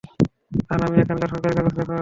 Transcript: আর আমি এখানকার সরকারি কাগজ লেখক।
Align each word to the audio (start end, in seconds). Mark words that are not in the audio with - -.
আর 0.69 0.79
আমি 0.85 0.97
এখানকার 1.03 1.29
সরকারি 1.31 1.53
কাগজ 1.57 1.73
লেখক। 1.73 1.89